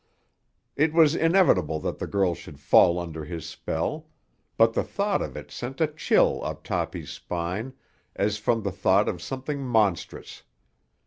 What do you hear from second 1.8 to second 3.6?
that the girl should fall under his